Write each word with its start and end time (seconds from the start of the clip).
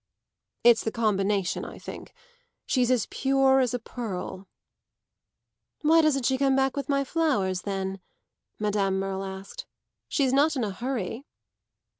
"It's 0.63 0.83
the 0.83 0.91
combination, 0.91 1.63
I 1.63 1.77
think. 1.77 2.11
She's 2.65 2.89
as 2.89 3.05
pure 3.11 3.59
as 3.59 3.75
a 3.75 3.77
pearl." 3.77 4.47
"Why 5.83 6.01
doesn't 6.01 6.25
she 6.25 6.39
come 6.39 6.55
back 6.55 6.75
with 6.75 6.89
my 6.89 7.03
flowers 7.03 7.61
then?" 7.61 7.99
Madame 8.57 8.97
Merle 8.97 9.23
asked. 9.23 9.67
"She's 10.07 10.33
not 10.33 10.55
in 10.55 10.63
a 10.63 10.71
hurry." 10.73 11.27